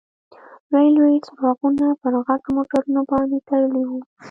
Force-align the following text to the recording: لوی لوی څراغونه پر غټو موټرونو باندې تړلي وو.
لوی 0.71 0.89
لوی 0.97 1.15
څراغونه 1.25 1.87
پر 2.01 2.13
غټو 2.25 2.49
موټرونو 2.57 3.01
باندې 3.11 3.37
تړلي 3.49 3.83
وو. 3.87 3.99